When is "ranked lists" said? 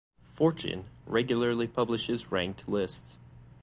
2.31-3.19